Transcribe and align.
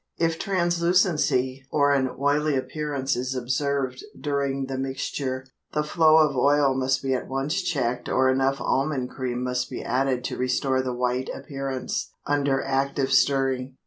If 0.17 0.39
translucency 0.39 1.63
or 1.69 1.91
an 1.93 2.09
oily 2.19 2.55
appearance 2.55 3.15
is 3.15 3.35
observed 3.35 4.03
during 4.19 4.65
the 4.65 4.79
mixture, 4.79 5.45
the 5.73 5.83
flow 5.83 6.27
of 6.27 6.35
oil 6.35 6.73
must 6.73 7.03
be 7.03 7.13
at 7.13 7.27
once 7.27 7.61
checked 7.61 8.09
or 8.09 8.27
enough 8.27 8.59
almond 8.59 9.11
cream 9.11 9.43
must 9.43 9.69
be 9.69 9.83
added 9.83 10.23
to 10.23 10.37
restore 10.37 10.81
the 10.81 10.91
white 10.91 11.29
appearance, 11.31 12.13
under 12.25 12.63
active 12.63 13.11
stirring. 13.13 13.75